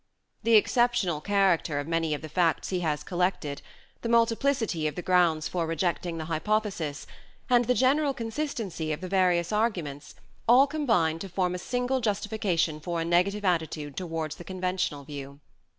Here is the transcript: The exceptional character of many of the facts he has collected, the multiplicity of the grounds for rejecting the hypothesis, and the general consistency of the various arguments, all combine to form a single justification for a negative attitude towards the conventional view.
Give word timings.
The 0.41 0.55
exceptional 0.55 1.21
character 1.21 1.77
of 1.79 1.87
many 1.87 2.15
of 2.15 2.23
the 2.23 2.27
facts 2.27 2.69
he 2.69 2.79
has 2.79 3.03
collected, 3.03 3.61
the 4.01 4.09
multiplicity 4.09 4.87
of 4.87 4.95
the 4.95 5.03
grounds 5.03 5.47
for 5.47 5.67
rejecting 5.67 6.17
the 6.17 6.25
hypothesis, 6.25 7.05
and 7.51 7.65
the 7.65 7.75
general 7.75 8.11
consistency 8.15 8.91
of 8.91 9.01
the 9.01 9.07
various 9.07 9.51
arguments, 9.51 10.15
all 10.49 10.65
combine 10.65 11.19
to 11.19 11.29
form 11.29 11.53
a 11.53 11.59
single 11.59 12.01
justification 12.01 12.79
for 12.79 12.99
a 12.99 13.05
negative 13.05 13.45
attitude 13.45 13.95
towards 13.95 14.37
the 14.37 14.43
conventional 14.43 15.03
view. 15.03 15.39